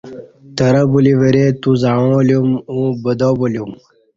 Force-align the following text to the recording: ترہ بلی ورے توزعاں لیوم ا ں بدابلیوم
ترہ 0.55 0.83
بلی 0.91 1.13
ورے 1.19 1.45
توزعاں 1.61 2.19
لیوم 2.27 2.51
ا 2.73 2.75
ں 2.81 2.95
بدابلیوم 3.03 3.71